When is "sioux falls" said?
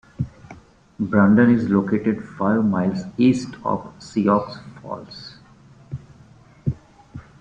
3.99-5.35